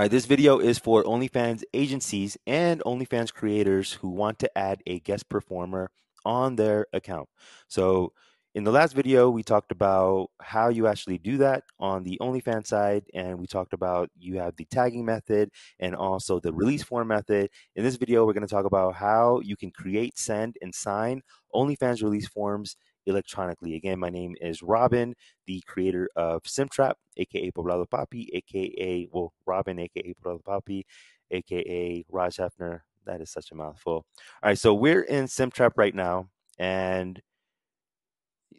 All 0.00 0.04
right, 0.04 0.10
this 0.10 0.24
video 0.24 0.60
is 0.60 0.78
for 0.78 1.04
OnlyFans 1.04 1.62
agencies 1.74 2.38
and 2.46 2.80
OnlyFans 2.84 3.34
creators 3.34 3.92
who 3.92 4.08
want 4.08 4.38
to 4.38 4.50
add 4.56 4.82
a 4.86 4.98
guest 5.00 5.28
performer 5.28 5.90
on 6.24 6.56
their 6.56 6.86
account. 6.94 7.28
So, 7.68 8.14
in 8.54 8.64
the 8.64 8.72
last 8.72 8.94
video, 8.94 9.28
we 9.28 9.42
talked 9.42 9.72
about 9.72 10.30
how 10.40 10.70
you 10.70 10.86
actually 10.86 11.18
do 11.18 11.36
that 11.36 11.64
on 11.78 12.04
the 12.04 12.16
OnlyFans 12.18 12.68
side, 12.68 13.04
and 13.12 13.38
we 13.38 13.46
talked 13.46 13.74
about 13.74 14.08
you 14.18 14.38
have 14.38 14.56
the 14.56 14.64
tagging 14.70 15.04
method 15.04 15.50
and 15.78 15.94
also 15.94 16.40
the 16.40 16.54
release 16.54 16.82
form 16.82 17.08
method. 17.08 17.50
In 17.76 17.84
this 17.84 17.96
video, 17.96 18.24
we're 18.24 18.32
going 18.32 18.46
to 18.46 18.54
talk 18.54 18.64
about 18.64 18.94
how 18.94 19.40
you 19.44 19.54
can 19.54 19.70
create, 19.70 20.16
send, 20.18 20.56
and 20.62 20.74
sign 20.74 21.20
OnlyFans 21.54 22.02
release 22.02 22.26
forms 22.26 22.74
electronically. 23.10 23.74
Again, 23.74 23.98
my 23.98 24.08
name 24.08 24.34
is 24.40 24.62
Robin, 24.62 25.14
the 25.46 25.62
creator 25.66 26.08
of 26.16 26.42
SimpTrap, 26.44 26.94
aka 27.18 27.50
Poblado 27.50 27.86
Papi, 27.86 28.28
aka 28.32 29.08
well 29.12 29.34
Robin, 29.46 29.78
aka 29.78 30.14
Poblado 30.24 30.42
Papi, 30.42 30.84
aka 31.30 32.04
Raj 32.08 32.36
Hefner. 32.36 32.80
That 33.06 33.20
is 33.20 33.30
such 33.30 33.50
a 33.50 33.54
mouthful. 33.54 33.92
All 33.92 34.04
right, 34.44 34.58
so 34.58 34.72
we're 34.72 35.02
in 35.02 35.26
SimpTrap 35.26 35.72
right 35.76 35.94
now, 35.94 36.28
and 36.58 37.20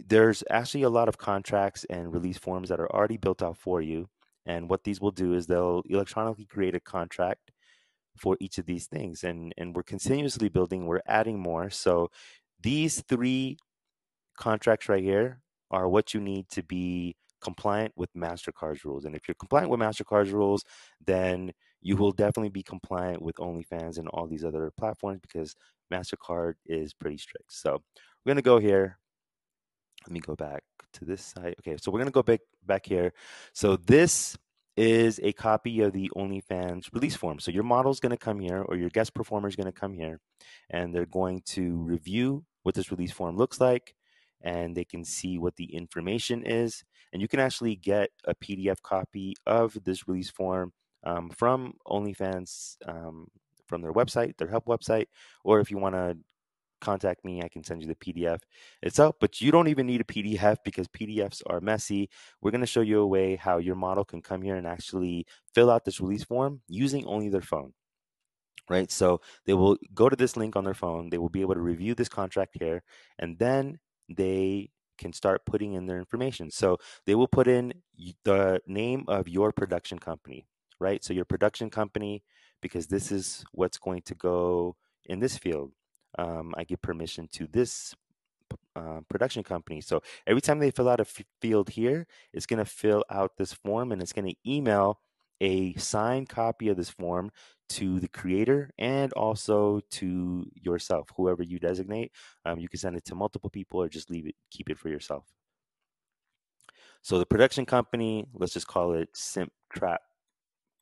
there's 0.08 0.44
actually 0.50 0.84
a 0.84 0.90
lot 0.90 1.08
of 1.08 1.18
contracts 1.18 1.86
and 1.90 2.14
release 2.14 2.38
forms 2.38 2.70
that 2.70 2.80
are 2.80 2.92
already 2.92 3.18
built 3.18 3.42
out 3.42 3.58
for 3.58 3.82
you. 3.82 4.10
And 4.46 4.70
what 4.70 4.84
these 4.84 5.00
will 5.00 5.12
do 5.12 5.34
is 5.34 5.46
they'll 5.46 5.84
electronically 5.90 6.46
create 6.46 6.76
a 6.76 6.80
contract 6.80 7.52
for 8.18 8.38
each 8.40 8.58
of 8.58 8.66
these 8.66 8.88
things. 8.88 9.24
And, 9.24 9.54
and 9.58 9.76
we're 9.76 9.84
continuously 9.84 10.50
building, 10.50 10.86
we're 10.86 11.02
adding 11.06 11.40
more. 11.40 11.70
So 11.70 12.10
these 12.62 13.02
three 13.08 13.58
contracts 14.38 14.90
right 14.90 15.04
here 15.04 15.40
are 15.70 15.88
what 15.88 16.14
you 16.14 16.20
need 16.20 16.50
to 16.50 16.64
be 16.64 17.16
compliant 17.42 17.94
with 17.96 18.14
MasterCard's 18.14 18.86
rules. 18.86 19.06
And 19.06 19.16
if 19.16 19.28
you're 19.28 19.36
compliant 19.36 19.70
with 19.70 19.80
MasterCard's 19.80 20.32
rules, 20.32 20.64
then 21.06 21.52
you 21.82 21.96
will 21.96 22.12
definitely 22.12 22.50
be 22.50 22.64
compliant 22.64 23.22
with 23.22 23.38
OnlyFans 23.38 23.98
and 23.98 24.08
all 24.10 24.28
these 24.28 24.46
other 24.46 24.72
platforms 24.78 25.20
because 25.22 25.56
MasterCard 25.92 26.54
is 26.66 26.94
pretty 26.94 27.18
strict. 27.18 27.52
So 27.52 27.82
we're 28.24 28.30
going 28.30 28.36
to 28.36 28.42
go 28.44 28.60
here 28.60 29.00
let 30.08 30.14
me 30.14 30.20
go 30.20 30.36
back 30.36 30.64
to 30.94 31.06
this 31.06 31.24
side. 31.24 31.56
Okay, 31.60 31.78
so 31.80 31.92
we're 31.92 32.00
gonna 32.00 32.12
go 32.12 32.24
back 32.24 32.42
back 32.66 32.86
here. 32.86 33.14
So 33.54 33.76
this 33.76 34.38
is 34.78 35.20
a 35.22 35.34
copy 35.34 35.82
of 35.82 35.94
the 35.94 36.10
OnlyFans 36.16 36.94
release 36.94 37.16
form. 37.16 37.40
So 37.40 37.52
your 37.52 37.64
model 37.64 37.92
is 37.92 38.00
gonna 38.00 38.18
come 38.18 38.40
here, 38.40 38.64
or 38.68 38.76
your 38.76 38.90
guest 38.90 39.14
performer 39.14 39.48
is 39.48 39.56
gonna 39.56 39.72
come 39.72 39.94
here, 39.94 40.20
and 40.70 40.94
they're 40.94 41.06
going 41.06 41.42
to 41.48 41.78
review 41.78 42.46
what 42.64 42.76
this 42.76 42.92
release 42.92 43.12
form 43.12 43.38
looks 43.38 43.60
like, 43.60 43.96
and 44.44 44.76
they 44.76 44.86
can 44.86 45.04
see 45.04 45.38
what 45.38 45.56
the 45.56 45.74
information 45.76 46.44
is. 46.44 46.84
And 47.14 47.22
you 47.22 47.28
can 47.28 47.40
actually 47.40 47.76
get 47.76 48.10
a 48.26 48.36
PDF 48.36 48.82
copy 48.82 49.36
of 49.46 49.78
this 49.84 50.08
release 50.08 50.30
form 50.30 50.74
um, 51.04 51.30
from 51.30 51.74
OnlyFans 51.88 52.78
um, 52.88 53.28
from 53.68 53.82
their 53.82 53.94
website, 53.94 54.38
their 54.38 54.50
help 54.50 54.66
website, 54.66 55.08
or 55.44 55.60
if 55.60 55.72
you 55.72 55.78
want 55.78 55.96
to 55.96 56.18
contact 56.82 57.24
me. 57.24 57.42
I 57.42 57.48
can 57.48 57.64
send 57.64 57.82
you 57.82 57.88
the 57.88 57.96
PDF 57.96 58.40
itself, 58.82 59.16
but 59.22 59.40
you 59.40 59.52
don't 59.52 59.70
even 59.70 59.88
need 59.88 60.02
a 60.02 60.04
PDF 60.04 60.58
because 60.66 60.88
PDFs 60.90 61.42
are 61.46 61.62
messy. 61.62 62.10
We're 62.42 62.52
going 62.52 62.62
to 62.62 62.68
show 62.68 62.82
you 62.82 63.00
a 63.00 63.08
way 63.08 63.38
how 63.38 63.60
your 63.60 63.76
model 63.76 64.04
can 64.04 64.22
come 64.22 64.42
here 64.42 64.56
and 64.56 64.68
actually 64.68 65.26
fill 65.54 65.72
out 65.72 65.86
this 65.86 66.02
release 66.02 66.24
form 66.24 66.62
using 66.68 67.06
only 67.06 67.30
their 67.30 67.42
phone. 67.42 67.74
Right. 68.70 68.92
So 68.92 69.22
they 69.46 69.54
will 69.54 69.78
go 69.94 70.08
to 70.08 70.16
this 70.16 70.38
link 70.38 70.56
on 70.56 70.64
their 70.64 70.74
phone. 70.74 71.10
They 71.10 71.18
will 71.18 71.30
be 71.30 71.42
able 71.42 71.56
to 71.56 71.62
review 71.62 71.94
this 71.94 72.10
contract 72.10 72.56
here, 72.60 72.84
and 73.20 73.38
then 73.38 73.80
they 74.16 74.70
can 74.98 75.14
start 75.14 75.46
putting 75.46 75.74
in 75.74 75.88
their 75.88 75.98
information. 75.98 76.52
So 76.52 76.78
they 77.06 77.16
will 77.16 77.28
put 77.28 77.48
in 77.48 77.74
the 78.24 78.62
name 78.68 79.06
of 79.08 79.28
your 79.28 79.52
production 79.52 80.00
company, 80.00 80.48
right? 80.80 81.04
So 81.04 81.14
your 81.14 81.26
production 81.26 81.70
company, 81.70 82.24
because 82.62 82.88
this 82.88 83.12
is 83.12 83.44
what's 83.52 83.78
going 83.80 84.04
to 84.04 84.16
go 84.16 84.76
in 85.06 85.20
this 85.20 85.38
field 85.38 85.72
um, 86.18 86.54
I 86.58 86.64
give 86.64 86.82
permission 86.82 87.28
to 87.34 87.48
this 87.48 87.96
uh, 88.76 89.02
production 89.10 89.44
company. 89.44 89.82
So 89.82 90.02
every 90.28 90.42
time 90.42 90.60
they 90.60 90.72
fill 90.72 90.90
out 90.90 91.00
a 91.00 91.04
f- 91.08 91.24
field 91.42 91.70
here, 91.70 92.06
it's 92.34 92.46
going 92.46 92.60
to 92.60 92.66
fill 92.66 93.04
out 93.10 93.38
this 93.38 93.54
form 93.54 93.92
and 93.92 94.02
it's 94.02 94.14
going 94.14 94.28
to 94.28 94.36
email 94.46 95.00
a 95.40 95.74
signed 95.76 96.30
copy 96.30 96.70
of 96.70 96.78
this 96.78 96.90
form 96.90 97.32
to 97.78 98.00
the 98.00 98.08
creator 98.08 98.72
and 98.78 99.12
also 99.14 99.82
to 99.92 100.46
yourself, 100.56 101.10
whoever 101.16 101.44
you 101.44 101.60
designate. 101.60 102.12
Um, 102.46 102.60
you 102.60 102.70
can 102.70 102.80
send 102.80 102.96
it 102.96 103.06
to 103.06 103.16
multiple 103.16 103.50
people 103.50 103.82
or 103.82 103.90
just 103.90 104.10
leave 104.10 104.28
it, 104.28 104.36
keep 104.50 104.70
it 104.70 104.78
for 104.78 104.90
yourself. 104.90 105.26
So 107.02 107.18
the 107.18 107.26
production 107.26 107.66
company, 107.66 108.28
let's 108.34 108.54
just 108.54 108.68
call 108.68 108.94
it 108.94 109.10
Simp 109.14 109.52
Trap 109.74 110.02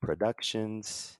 Productions 0.02 1.20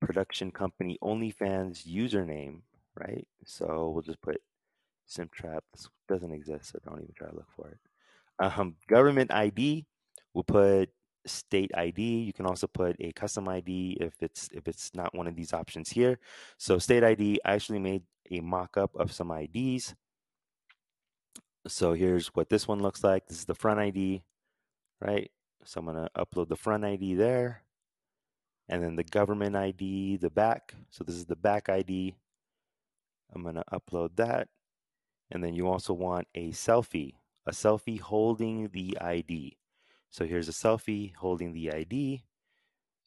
production 0.00 0.50
company 0.50 0.98
OnlyFans 1.02 1.86
username, 1.86 2.60
right? 2.98 3.26
So 3.44 3.90
we'll 3.94 4.02
just 4.02 4.20
put 4.22 4.40
SimpTrap. 5.08 5.60
This 5.72 5.88
doesn't 6.08 6.32
exist, 6.32 6.72
so 6.72 6.78
don't 6.84 7.00
even 7.00 7.14
try 7.16 7.28
to 7.28 7.36
look 7.36 7.50
for 7.54 7.68
it. 7.68 7.78
Um, 8.38 8.76
government 8.88 9.32
ID, 9.32 9.86
we'll 10.32 10.44
put 10.44 10.90
state 11.26 11.70
ID. 11.74 12.02
You 12.20 12.32
can 12.32 12.46
also 12.46 12.66
put 12.66 12.96
a 13.00 13.12
custom 13.12 13.48
ID 13.48 13.98
if 14.00 14.14
it's 14.20 14.48
if 14.52 14.68
it's 14.68 14.94
not 14.94 15.14
one 15.14 15.26
of 15.26 15.36
these 15.36 15.52
options 15.52 15.90
here. 15.90 16.18
So 16.58 16.78
state 16.78 17.04
ID, 17.04 17.40
I 17.44 17.54
actually 17.54 17.78
made 17.78 18.02
a 18.30 18.40
mock-up 18.40 18.94
of 18.96 19.12
some 19.12 19.30
IDs. 19.30 19.94
So 21.66 21.92
here's 21.92 22.28
what 22.28 22.48
this 22.48 22.66
one 22.66 22.80
looks 22.80 23.04
like. 23.04 23.26
This 23.26 23.38
is 23.38 23.44
the 23.44 23.54
front 23.54 23.80
ID, 23.80 24.22
right? 25.00 25.30
So 25.64 25.80
I'm 25.80 25.86
gonna 25.86 26.08
upload 26.16 26.48
the 26.48 26.56
front 26.56 26.84
ID 26.84 27.14
there 27.14 27.62
and 28.70 28.82
then 28.82 28.94
the 28.94 29.04
government 29.04 29.56
ID, 29.56 30.16
the 30.18 30.30
back. 30.30 30.74
So 30.90 31.02
this 31.02 31.16
is 31.16 31.26
the 31.26 31.36
back 31.36 31.68
ID. 31.68 32.14
I'm 33.34 33.42
to 33.42 33.64
upload 33.72 34.16
that. 34.16 34.48
And 35.30 35.42
then 35.42 35.54
you 35.54 35.68
also 35.68 35.92
want 35.92 36.28
a 36.34 36.50
selfie, 36.50 37.14
a 37.46 37.52
selfie 37.52 38.00
holding 38.00 38.68
the 38.68 38.96
ID. 39.00 39.56
So 40.10 40.26
here's 40.26 40.48
a 40.48 40.52
selfie 40.52 41.14
holding 41.14 41.52
the 41.52 41.72
ID. 41.72 42.24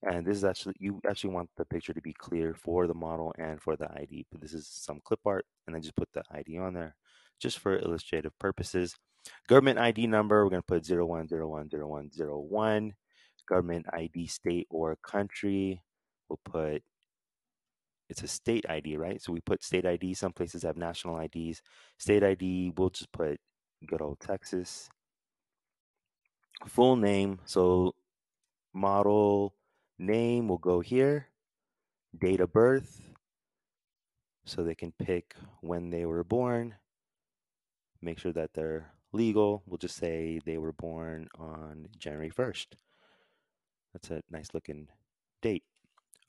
And 0.04 0.26
this 0.26 0.38
is 0.38 0.44
actually, 0.44 0.76
you 0.80 1.00
actually 1.10 1.34
want 1.34 1.50
the 1.56 1.66
picture 1.66 1.94
to 1.94 2.02
be 2.02 2.14
clear 2.14 2.54
for 2.54 2.88
the 2.88 2.94
model 2.94 3.34
and 3.38 3.62
for 3.62 3.78
the 3.78 3.90
ID. 3.92 4.26
But 4.32 4.42
this 4.42 4.54
is 4.54 4.68
some 4.68 5.00
clip 5.06 5.22
art, 5.26 5.46
and 5.66 5.74
then 5.74 5.82
just 5.82 5.96
put 5.96 6.10
the 6.14 6.24
ID 6.32 6.58
on 6.58 6.74
there 6.74 6.96
just 7.40 7.60
for 7.60 7.78
illustrative 7.78 8.38
purposes. 8.40 8.96
Government 9.48 9.80
ID 9.80 10.08
number, 10.08 10.44
we're 10.44 10.50
going 10.50 10.62
to 10.62 10.66
put 10.66 10.84
01010101 10.84 12.94
government 13.48 13.86
ID 13.94 14.28
state 14.28 14.68
or 14.70 14.98
country. 15.04 15.82
We'll 16.30 16.40
put 16.46 16.82
it's 18.10 18.24
a 18.24 18.28
state 18.28 18.66
ID, 18.70 18.98
right? 18.98 19.22
So 19.22 19.34
we 19.34 19.42
put 19.42 19.64
state 19.64 19.86
ID. 19.86 20.14
Some 20.14 20.34
places 20.34 20.64
have 20.64 20.78
national 20.78 21.20
IDs. 21.20 21.62
State 21.98 22.24
ID, 22.24 22.74
we'll 22.78 22.90
just 22.90 23.12
put 23.12 23.40
good 23.88 24.02
old 24.02 24.20
Texas. 24.20 24.90
Full 26.68 26.96
name. 26.96 27.40
So 27.46 27.96
model 28.74 29.56
name 30.00 30.48
will 30.48 30.58
go 30.58 30.80
here. 30.80 31.28
Date 32.18 32.40
of 32.40 32.54
birth. 32.54 33.10
So 34.46 34.64
they 34.64 34.76
can 34.76 34.94
pick 35.00 35.36
when 35.62 35.90
they 35.90 36.06
were 36.06 36.24
born. 36.24 36.76
Make 38.02 38.20
sure 38.20 38.34
that 38.34 38.54
they're 38.54 38.92
legal. 39.14 39.64
We'll 39.66 39.78
just 39.78 39.96
say 39.96 40.40
they 40.46 40.58
were 40.58 40.74
born 40.74 41.30
on 41.40 41.88
January 41.98 42.30
1st. 42.30 42.68
That's 43.94 44.12
a 44.12 44.22
nice 44.30 44.50
looking 44.54 44.88
date. 45.42 45.64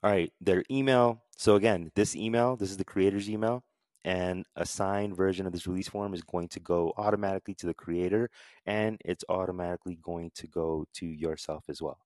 All 0.03 0.11
right, 0.11 0.31
their 0.39 0.63
email. 0.69 1.23
So 1.35 1.55
again, 1.55 1.91
this 1.95 2.15
email, 2.15 2.55
this 2.55 2.69
is 2.69 2.77
the 2.77 2.85
creator's 2.85 3.29
email, 3.29 3.63
and 4.05 4.45
a 4.55 4.65
signed 4.67 5.17
version 5.17 5.47
of 5.47 5.51
this 5.51 5.65
release 5.65 5.89
form 5.89 6.13
is 6.13 6.21
going 6.21 6.47
to 6.49 6.59
go 6.59 6.93
automatically 6.95 7.55
to 7.55 7.65
the 7.65 7.73
creator, 7.73 8.29
and 8.67 9.01
it's 9.03 9.25
automatically 9.29 9.97
going 10.01 10.31
to 10.35 10.47
go 10.47 10.85
to 10.93 11.07
yourself 11.07 11.65
as 11.69 11.81
well. 11.81 11.97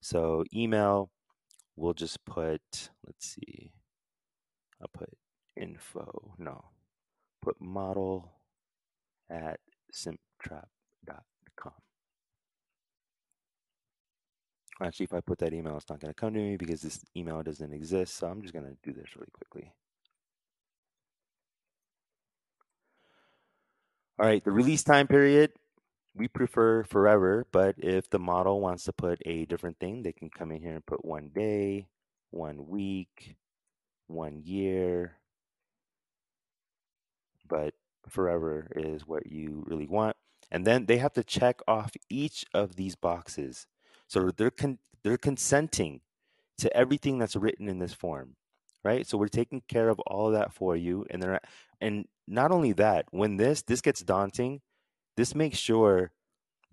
So 0.00 0.44
email, 0.54 1.10
we'll 1.74 1.94
just 1.94 2.24
put, 2.24 2.62
let's 3.04 3.26
see, 3.34 3.72
I'll 4.80 4.88
put 4.94 5.10
info, 5.56 6.34
no, 6.38 6.64
put 7.42 7.60
model 7.60 8.30
at 9.28 9.58
simptrap.com. 9.92 11.72
Actually, 14.80 15.04
if 15.04 15.14
I 15.14 15.20
put 15.20 15.38
that 15.38 15.52
email, 15.52 15.76
it's 15.76 15.90
not 15.90 15.98
going 15.98 16.12
to 16.12 16.20
come 16.20 16.34
to 16.34 16.40
me 16.40 16.56
because 16.56 16.82
this 16.82 17.00
email 17.16 17.42
doesn't 17.42 17.72
exist. 17.72 18.16
So 18.16 18.28
I'm 18.28 18.42
just 18.42 18.54
going 18.54 18.66
to 18.66 18.76
do 18.82 18.92
this 18.92 19.16
really 19.16 19.30
quickly. 19.32 19.72
All 24.18 24.26
right, 24.26 24.44
the 24.44 24.52
release 24.52 24.82
time 24.84 25.06
period, 25.08 25.52
we 26.14 26.28
prefer 26.28 26.84
forever, 26.84 27.46
but 27.52 27.74
if 27.78 28.10
the 28.10 28.18
model 28.18 28.60
wants 28.60 28.84
to 28.84 28.92
put 28.92 29.20
a 29.26 29.46
different 29.46 29.78
thing, 29.78 30.02
they 30.02 30.12
can 30.12 30.30
come 30.30 30.52
in 30.52 30.62
here 30.62 30.74
and 30.74 30.86
put 30.86 31.04
one 31.04 31.30
day, 31.34 31.88
one 32.30 32.68
week, 32.68 33.36
one 34.06 34.42
year. 34.44 35.16
But 37.48 37.74
forever 38.08 38.68
is 38.76 39.06
what 39.06 39.26
you 39.26 39.64
really 39.66 39.86
want. 39.86 40.16
And 40.50 40.66
then 40.66 40.86
they 40.86 40.98
have 40.98 41.14
to 41.14 41.24
check 41.24 41.60
off 41.66 41.92
each 42.10 42.44
of 42.52 42.76
these 42.76 42.94
boxes. 42.94 43.66
So 44.06 44.30
they're 44.30 44.50
con- 44.50 44.78
they're 45.02 45.16
consenting 45.16 46.02
to 46.58 46.74
everything 46.76 47.18
that's 47.18 47.36
written 47.36 47.68
in 47.68 47.78
this 47.78 47.94
form, 47.94 48.36
right? 48.84 49.06
So 49.06 49.18
we're 49.18 49.28
taking 49.28 49.62
care 49.68 49.88
of 49.88 50.00
all 50.00 50.28
of 50.28 50.32
that 50.34 50.52
for 50.52 50.76
you, 50.76 51.06
and 51.10 51.22
they're 51.22 51.40
and 51.80 52.06
not 52.28 52.52
only 52.52 52.72
that, 52.74 53.06
when 53.10 53.36
this 53.36 53.62
this 53.62 53.80
gets 53.80 54.02
daunting, 54.02 54.60
this 55.16 55.34
makes 55.34 55.58
sure 55.58 56.12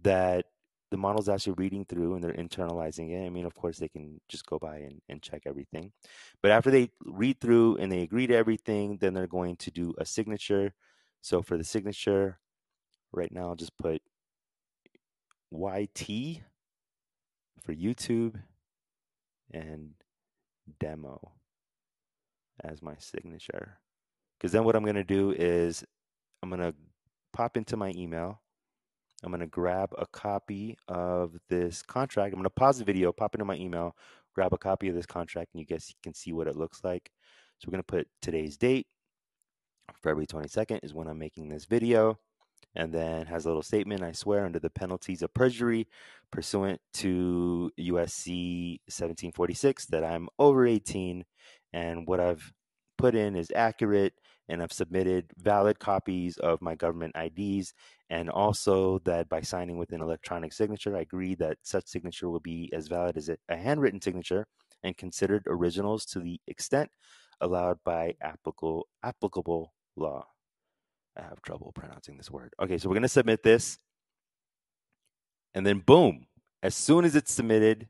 that 0.04 0.46
the 0.92 0.98
model's 0.98 1.30
actually 1.30 1.54
reading 1.54 1.86
through 1.86 2.16
and 2.16 2.24
they're 2.24 2.34
internalizing 2.34 3.12
it. 3.12 3.26
I 3.26 3.30
mean, 3.30 3.46
of 3.46 3.54
course, 3.54 3.78
they 3.78 3.90
can 3.90 4.20
just 4.28 4.46
go 4.46 4.58
by 4.58 4.78
and, 4.78 5.02
and 5.08 5.22
check 5.22 5.44
everything. 5.46 5.92
But 6.42 6.52
after 6.52 6.72
they 6.72 6.90
read 7.06 7.40
through 7.40 7.78
and 7.78 7.92
they 7.92 8.02
agree 8.02 8.26
to 8.28 8.36
everything, 8.36 8.98
then 8.98 9.14
they're 9.14 9.28
going 9.28 9.56
to 9.58 9.72
do 9.72 9.94
a 10.00 10.06
signature. 10.06 10.74
So 11.22 11.42
for 11.42 11.58
the 11.58 11.64
signature, 11.64 12.40
right 13.12 13.32
now, 13.32 13.50
I'll 13.50 13.56
just 13.56 13.78
put 13.78 14.02
YT 15.52 16.42
for 17.64 17.74
YouTube 17.74 18.42
and 19.52 19.92
demo 20.80 21.34
as 22.64 22.82
my 22.82 22.96
signature. 23.00 23.80
Because 24.38 24.52
then 24.52 24.64
what 24.64 24.76
I'm 24.76 24.84
going 24.84 24.96
to 24.96 25.04
do 25.04 25.32
is 25.32 25.84
I'm 26.42 26.50
going 26.50 26.62
to 26.62 26.74
pop 27.34 27.58
into 27.58 27.78
my 27.78 27.92
email 27.96 28.42
I'm 29.24 29.32
going 29.32 29.42
to 29.42 29.48
grab 29.48 29.90
a 29.98 30.06
copy 30.06 30.78
of 30.88 31.36
this 31.50 31.82
contract. 31.82 32.34
I'm 32.34 32.40
going 32.40 32.44
to 32.44 32.50
pause 32.50 32.80
the 32.80 32.86
video, 32.86 33.12
pop 33.12 33.36
into 33.36 33.46
my 33.46 33.56
email, 33.56 33.96
grab 34.34 34.54
a 34.54 34.58
copy 34.58 34.88
of 34.88 34.96
this 34.96 35.06
contract, 35.06 35.50
and 35.54 35.60
you 35.60 35.66
guys 35.66 35.94
can 36.04 36.14
see 36.14 36.32
what 36.32 36.48
it 36.48 36.56
looks 36.56 36.84
like. 36.84 37.12
So 37.58 37.68
we're 37.68 37.72
going 37.72 37.84
to 37.84 37.88
put 37.88 38.08
today's 38.22 38.58
date. 38.58 38.88
February 40.02 40.28
22nd 40.28 40.80
is 40.84 40.94
when 40.94 41.08
I'm 41.08 41.20
making 41.20 41.50
this 41.50 41.66
video 41.66 42.20
and 42.76 42.94
then 42.94 43.26
has 43.26 43.46
a 43.46 43.50
little 43.50 43.64
statement 43.64 44.04
I 44.04 44.12
swear 44.12 44.46
under 44.46 44.60
the 44.60 44.70
penalties 44.70 45.24
of 45.24 45.34
perjury 45.34 45.88
pursuant 46.32 46.80
to 46.96 47.72
USC 47.80 48.80
1746 48.86 49.88
that 49.88 50.04
I'm 50.04 50.30
over 50.38 50.68
18 50.68 51.26
and 51.74 52.08
what 52.08 52.20
I've 52.20 52.52
put 52.98 53.16
in 53.16 53.36
is 53.36 53.52
accurate 53.56 54.14
and 54.50 54.64
I've 54.64 54.74
submitted 54.74 55.32
valid 55.38 55.80
copies 55.80 56.38
of 56.38 56.62
my 56.62 56.74
government 56.76 57.16
IDs, 57.16 57.74
and 58.10 58.30
also 58.30 59.00
that 59.06 59.30
by 59.30 59.42
signing 59.42 59.78
with 59.78 59.92
an 59.92 60.02
electronic 60.02 60.54
signature, 60.54 60.98
I 60.98 61.02
agree 61.02 61.36
that 61.36 61.58
such 61.62 61.88
signature 61.88 62.30
will 62.30 62.40
be 62.40 62.70
as 62.74 62.88
valid 62.88 63.16
as 63.16 63.30
a 63.30 63.56
handwritten 63.56 64.02
signature 64.02 64.48
and 64.84 64.98
considered 64.98 65.44
originals 65.46 66.06
to 66.06 66.20
the 66.20 66.40
extent 66.48 66.90
allowed 67.42 67.78
by 67.86 68.16
applicable 68.22 68.88
applicable 69.04 69.74
law. 69.96 70.26
I 71.18 71.22
have 71.22 71.42
trouble 71.42 71.72
pronouncing 71.74 72.18
this 72.18 72.32
word. 72.32 72.54
Okay, 72.62 72.78
so 72.78 72.90
we're 72.90 72.96
going 72.96 73.04
to 73.04 73.10
submit 73.10 73.44
this. 73.44 73.78
And 75.54 75.66
then 75.66 75.80
boom, 75.80 76.26
as 76.64 76.76
soon 76.76 77.06
as 77.06 77.16
it's 77.16 77.32
submitted, 77.32 77.88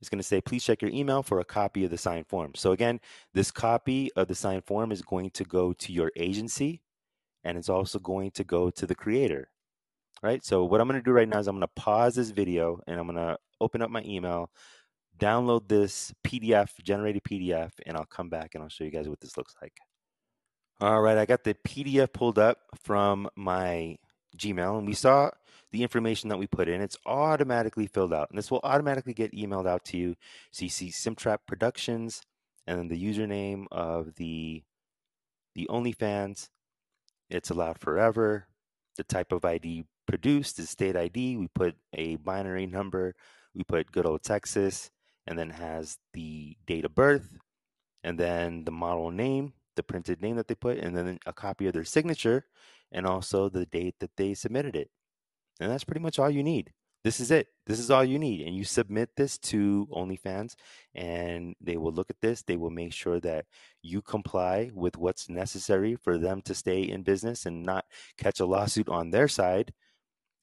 it's 0.00 0.08
going 0.08 0.18
to 0.18 0.26
say, 0.26 0.40
please 0.40 0.64
check 0.64 0.80
your 0.82 0.90
email 0.92 1.22
for 1.22 1.40
a 1.40 1.44
copy 1.44 1.84
of 1.84 1.90
the 1.90 1.98
signed 1.98 2.26
form. 2.26 2.52
So 2.54 2.72
again, 2.72 3.00
this 3.34 3.50
copy 3.50 4.10
of 4.14 4.28
the 4.28 4.34
signed 4.34 4.64
form 4.64 4.92
is 4.92 5.02
going 5.02 5.30
to 5.30 5.44
go 5.44 5.72
to 5.72 5.92
your 5.92 6.12
agency 6.16 6.82
and 7.44 7.58
it's 7.58 7.68
also 7.68 7.98
going 7.98 8.30
to 8.32 8.44
go 8.44 8.70
to 8.70 8.86
the 8.86 8.94
creator, 8.94 9.50
right? 10.22 10.44
So 10.44 10.64
what 10.64 10.80
I'm 10.80 10.88
going 10.88 11.00
to 11.00 11.04
do 11.04 11.12
right 11.12 11.28
now 11.28 11.38
is 11.38 11.48
I'm 11.48 11.56
going 11.56 11.62
to 11.62 11.80
pause 11.80 12.14
this 12.14 12.30
video 12.30 12.80
and 12.86 12.98
I'm 12.98 13.06
going 13.06 13.16
to 13.16 13.38
open 13.60 13.82
up 13.82 13.90
my 13.90 14.02
email, 14.04 14.50
download 15.18 15.68
this 15.68 16.12
PDF, 16.24 16.70
generated 16.82 17.22
PDF, 17.24 17.72
and 17.86 17.96
I'll 17.96 18.06
come 18.06 18.28
back 18.28 18.54
and 18.54 18.62
I'll 18.62 18.68
show 18.68 18.84
you 18.84 18.90
guys 18.90 19.08
what 19.08 19.20
this 19.20 19.36
looks 19.36 19.54
like. 19.60 19.72
All 20.80 21.00
right, 21.00 21.18
I 21.18 21.26
got 21.26 21.42
the 21.42 21.54
PDF 21.66 22.12
pulled 22.12 22.38
up 22.38 22.58
from 22.84 23.28
my 23.34 23.96
Gmail 24.36 24.78
and 24.78 24.86
we 24.86 24.94
saw 24.94 25.30
the 25.70 25.82
information 25.82 26.28
that 26.28 26.38
we 26.38 26.46
put 26.46 26.68
in, 26.68 26.80
it's 26.80 26.96
automatically 27.04 27.86
filled 27.86 28.12
out. 28.12 28.30
And 28.30 28.38
this 28.38 28.50
will 28.50 28.60
automatically 28.62 29.12
get 29.12 29.32
emailed 29.32 29.68
out 29.68 29.84
to 29.86 29.98
you. 29.98 30.16
So 30.50 30.64
you 30.64 30.70
see 30.70 30.88
SimpTrap 30.88 31.38
Productions 31.46 32.22
and 32.66 32.78
then 32.78 32.88
the 32.88 33.02
username 33.02 33.66
of 33.70 34.14
the 34.16 34.62
the 35.54 35.66
OnlyFans. 35.70 36.50
It's 37.30 37.50
allowed 37.50 37.80
forever. 37.80 38.46
The 38.96 39.04
type 39.04 39.32
of 39.32 39.44
ID 39.44 39.84
produced 40.06 40.58
is 40.58 40.70
state 40.70 40.96
ID. 40.96 41.36
We 41.36 41.48
put 41.48 41.76
a 41.92 42.16
binary 42.16 42.66
number. 42.66 43.14
We 43.54 43.64
put 43.64 43.92
good 43.92 44.06
old 44.06 44.22
Texas 44.22 44.90
and 45.26 45.38
then 45.38 45.50
has 45.50 45.98
the 46.14 46.56
date 46.66 46.84
of 46.84 46.94
birth 46.94 47.38
and 48.04 48.18
then 48.18 48.64
the 48.64 48.70
model 48.70 49.10
name, 49.10 49.52
the 49.76 49.82
printed 49.82 50.22
name 50.22 50.36
that 50.36 50.48
they 50.48 50.54
put, 50.54 50.78
and 50.78 50.96
then 50.96 51.18
a 51.26 51.32
copy 51.32 51.66
of 51.66 51.72
their 51.72 51.84
signature 51.84 52.44
and 52.92 53.06
also 53.06 53.48
the 53.48 53.66
date 53.66 53.96
that 54.00 54.16
they 54.16 54.34
submitted 54.34 54.76
it. 54.76 54.90
And 55.60 55.70
that's 55.70 55.84
pretty 55.84 56.00
much 56.00 56.18
all 56.18 56.30
you 56.30 56.42
need. 56.42 56.72
This 57.04 57.20
is 57.20 57.30
it. 57.30 57.48
This 57.66 57.78
is 57.78 57.90
all 57.90 58.04
you 58.04 58.18
need. 58.18 58.46
And 58.46 58.56
you 58.56 58.64
submit 58.64 59.10
this 59.16 59.38
to 59.38 59.88
OnlyFans, 59.92 60.54
and 60.94 61.54
they 61.60 61.76
will 61.76 61.92
look 61.92 62.10
at 62.10 62.20
this. 62.20 62.42
They 62.42 62.56
will 62.56 62.70
make 62.70 62.92
sure 62.92 63.20
that 63.20 63.46
you 63.82 64.02
comply 64.02 64.70
with 64.74 64.96
what's 64.96 65.28
necessary 65.28 65.94
for 65.94 66.18
them 66.18 66.42
to 66.42 66.54
stay 66.54 66.82
in 66.82 67.02
business 67.02 67.46
and 67.46 67.62
not 67.62 67.84
catch 68.16 68.40
a 68.40 68.46
lawsuit 68.46 68.88
on 68.88 69.10
their 69.10 69.28
side. 69.28 69.72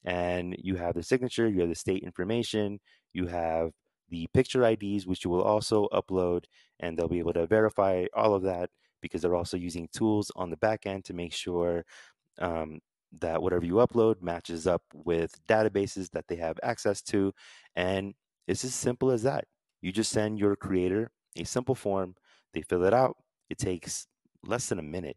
And 0.04 0.56
you 0.58 0.76
have 0.76 0.94
the 0.94 1.02
signature, 1.02 1.48
you 1.48 1.60
have 1.60 1.68
the 1.68 1.74
state 1.74 2.02
information, 2.02 2.80
you 3.12 3.26
have 3.26 3.72
the 4.08 4.28
picture 4.32 4.64
IDs, 4.64 5.06
which 5.06 5.24
you 5.24 5.30
will 5.30 5.42
also 5.42 5.88
upload, 5.92 6.44
and 6.80 6.96
they'll 6.96 7.08
be 7.08 7.18
able 7.18 7.32
to 7.34 7.46
verify 7.46 8.06
all 8.14 8.34
of 8.34 8.42
that 8.42 8.70
because 9.02 9.22
they're 9.22 9.34
also 9.34 9.56
using 9.56 9.88
tools 9.92 10.30
on 10.36 10.50
the 10.50 10.56
back 10.56 10.86
end 10.86 11.04
to 11.04 11.14
make 11.14 11.32
sure 11.32 11.84
um, 12.38 12.80
that 13.20 13.42
whatever 13.42 13.64
you 13.64 13.74
upload 13.74 14.22
matches 14.22 14.66
up 14.66 14.82
with 14.94 15.34
databases 15.48 16.10
that 16.10 16.28
they 16.28 16.36
have 16.36 16.58
access 16.62 17.02
to. 17.02 17.32
And 17.74 18.14
it's 18.46 18.64
as 18.64 18.74
simple 18.74 19.10
as 19.10 19.22
that. 19.22 19.44
You 19.80 19.92
just 19.92 20.12
send 20.12 20.38
your 20.38 20.56
creator 20.56 21.10
a 21.36 21.44
simple 21.44 21.74
form, 21.74 22.14
they 22.52 22.62
fill 22.62 22.84
it 22.84 22.94
out. 22.94 23.16
It 23.50 23.58
takes 23.58 24.06
less 24.44 24.68
than 24.68 24.78
a 24.78 24.82
minute. 24.82 25.16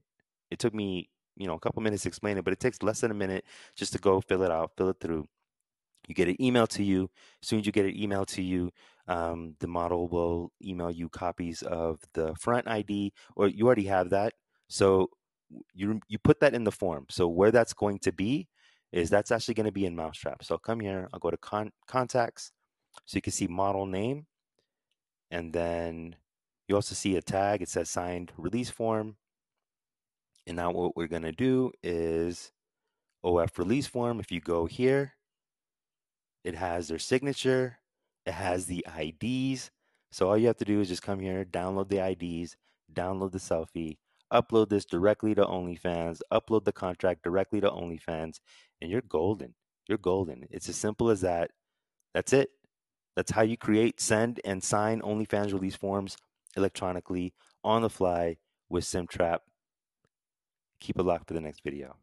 It 0.51 0.59
took 0.59 0.73
me, 0.73 1.09
you 1.35 1.47
know, 1.47 1.55
a 1.55 1.59
couple 1.59 1.81
minutes 1.81 2.03
to 2.03 2.09
explain 2.09 2.37
it, 2.37 2.43
but 2.43 2.53
it 2.53 2.59
takes 2.59 2.81
less 2.83 3.01
than 3.01 3.11
a 3.11 3.15
minute 3.15 3.45
just 3.75 3.93
to 3.93 3.99
go 3.99 4.21
fill 4.21 4.43
it 4.43 4.51
out, 4.51 4.71
fill 4.77 4.89
it 4.89 4.97
through. 4.99 5.25
You 6.07 6.15
get 6.15 6.27
an 6.27 6.41
email 6.41 6.67
to 6.67 6.83
you. 6.83 7.09
As 7.41 7.47
soon 7.47 7.59
as 7.59 7.65
you 7.65 7.71
get 7.71 7.85
an 7.85 7.95
email 7.95 8.25
to 8.27 8.41
you, 8.41 8.71
um, 9.07 9.55
the 9.59 9.67
model 9.67 10.07
will 10.07 10.51
email 10.63 10.91
you 10.91 11.09
copies 11.09 11.61
of 11.61 11.99
the 12.13 12.35
front 12.35 12.67
ID, 12.67 13.13
or 13.35 13.47
you 13.47 13.65
already 13.65 13.85
have 13.85 14.09
that. 14.09 14.33
So 14.67 15.09
you 15.73 15.99
you 16.07 16.19
put 16.19 16.39
that 16.41 16.53
in 16.53 16.63
the 16.63 16.71
form. 16.71 17.05
So 17.09 17.27
where 17.27 17.51
that's 17.51 17.73
going 17.73 17.99
to 17.99 18.11
be 18.11 18.47
is 18.91 19.09
that's 19.09 19.31
actually 19.31 19.53
going 19.53 19.65
to 19.65 19.71
be 19.71 19.85
in 19.85 19.95
Mousetrap. 19.95 20.43
So 20.43 20.55
I'll 20.55 20.59
come 20.59 20.79
here, 20.79 21.07
I'll 21.13 21.19
go 21.19 21.31
to 21.31 21.37
con- 21.37 21.71
contacts, 21.87 22.51
so 23.05 23.17
you 23.17 23.21
can 23.21 23.33
see 23.33 23.47
model 23.47 23.85
name, 23.85 24.25
and 25.31 25.53
then 25.53 26.15
you 26.67 26.75
also 26.75 26.95
see 26.95 27.15
a 27.15 27.21
tag. 27.21 27.61
It 27.61 27.69
says 27.69 27.89
signed 27.89 28.31
release 28.37 28.69
form. 28.69 29.17
And 30.47 30.55
now 30.55 30.71
what 30.71 30.95
we're 30.95 31.07
going 31.07 31.23
to 31.23 31.31
do 31.31 31.71
is 31.83 32.51
OF 33.23 33.57
release 33.57 33.87
form. 33.87 34.19
If 34.19 34.31
you 34.31 34.39
go 34.39 34.65
here, 34.65 35.13
it 36.43 36.55
has 36.55 36.87
their 36.87 36.99
signature, 36.99 37.79
it 38.25 38.33
has 38.33 38.65
the 38.65 38.85
IDs. 38.97 39.71
So 40.11 40.27
all 40.27 40.37
you 40.37 40.47
have 40.47 40.57
to 40.57 40.65
do 40.65 40.79
is 40.79 40.87
just 40.87 41.03
come 41.03 41.19
here, 41.19 41.45
download 41.45 41.89
the 41.89 41.99
IDs, 41.99 42.55
download 42.91 43.31
the 43.31 43.39
selfie, 43.39 43.97
upload 44.33 44.69
this 44.69 44.85
directly 44.85 45.35
to 45.35 45.43
OnlyFans, 45.43 46.21
upload 46.31 46.65
the 46.65 46.71
contract 46.71 47.23
directly 47.23 47.61
to 47.61 47.69
OnlyFans, 47.69 48.39
and 48.81 48.91
you're 48.91 49.01
golden. 49.01 49.53
You're 49.87 49.97
golden. 49.97 50.45
It's 50.51 50.69
as 50.69 50.75
simple 50.75 51.09
as 51.09 51.21
that. 51.21 51.51
That's 52.13 52.33
it. 52.33 52.49
That's 53.15 53.31
how 53.31 53.41
you 53.41 53.57
create, 53.57 53.99
send, 53.99 54.39
and 54.45 54.63
sign 54.63 55.01
OnlyFans 55.01 55.51
release 55.51 55.75
forms 55.75 56.15
electronically 56.55 57.33
on 57.63 57.81
the 57.81 57.89
fly 57.89 58.37
with 58.69 58.83
SimpTrap. 58.83 59.39
Keep 60.79 60.99
it 60.99 61.03
locked 61.03 61.27
for 61.27 61.33
the 61.33 61.41
next 61.41 61.63
video. 61.63 61.97